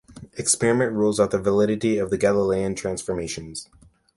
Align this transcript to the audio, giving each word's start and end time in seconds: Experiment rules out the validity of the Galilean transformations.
Experiment 0.33 0.93
rules 0.93 1.19
out 1.19 1.29
the 1.29 1.37
validity 1.37 1.99
of 1.99 2.09
the 2.09 2.17
Galilean 2.17 2.73
transformations. 2.73 3.69